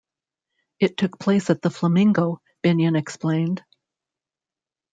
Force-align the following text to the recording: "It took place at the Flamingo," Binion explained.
"It 0.79 0.97
took 0.97 1.19
place 1.19 1.51
at 1.51 1.61
the 1.61 1.69
Flamingo," 1.69 2.41
Binion 2.63 2.97
explained. 2.97 3.63